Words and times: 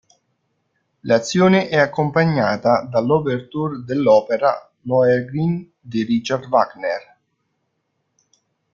L'azione 1.01 1.69
è 1.69 1.77
accompagnata 1.77 2.85
dall'ouverture 2.89 3.83
dell'opera 3.85 4.67
"Lohengrin" 4.85 5.73
di 5.79 6.01
Richard 6.01 6.45
Wagner. 6.47 7.17